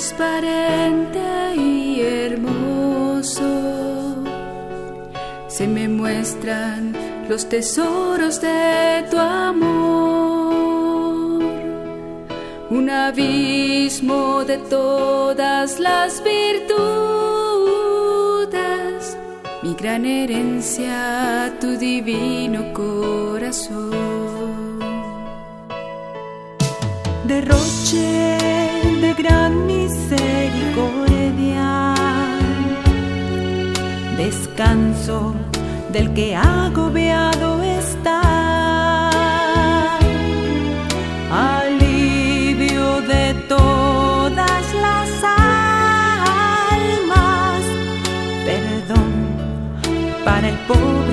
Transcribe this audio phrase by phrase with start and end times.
[0.00, 1.20] transparente
[1.56, 3.44] y hermoso.
[5.48, 6.94] Se me muestran
[7.28, 9.82] los tesoros de tu amor,
[12.70, 16.78] un abismo de todas las virtudes,
[19.62, 24.69] mi gran herencia, tu divino corazón.
[27.30, 28.38] Derroche
[29.02, 31.94] de gran misericordia,
[34.16, 35.36] descanso
[35.92, 38.20] del que agobiado está.
[41.30, 45.10] Alivio de todas las
[46.82, 47.62] almas,
[48.44, 49.12] perdón
[50.24, 51.09] para el pobre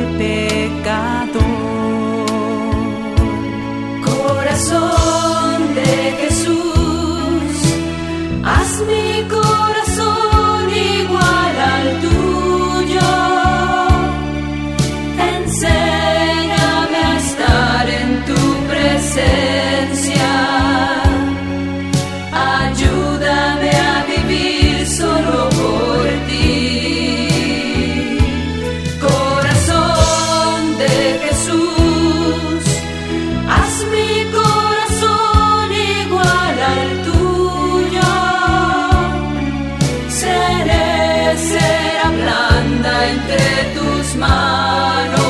[44.15, 45.23] manos.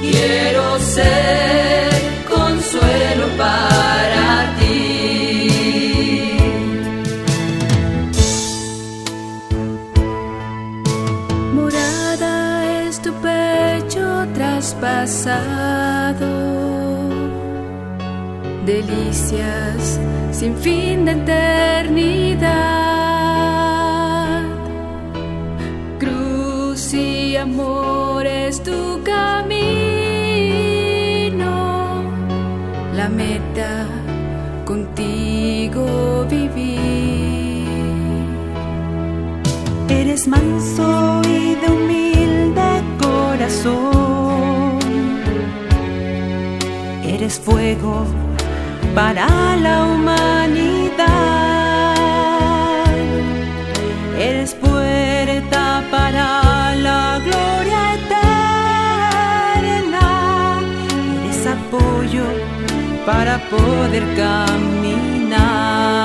[0.00, 1.90] Quiero ser
[2.28, 6.30] consuelo para ti.
[11.54, 16.30] Morada es tu pecho traspasado,
[18.66, 19.98] delicias
[20.32, 22.93] sin fin de eternidad.
[26.94, 29.34] Y amor es tu camino,
[32.94, 33.86] la meta
[34.64, 37.64] contigo vivir.
[39.88, 44.78] Eres manso y de humilde corazón.
[47.04, 48.06] Eres fuego
[48.94, 49.93] para la
[63.38, 66.03] poder caminar.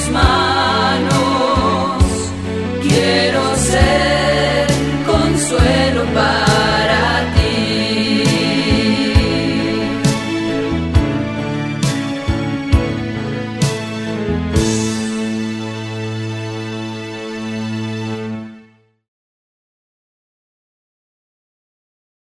[0.00, 0.49] smile.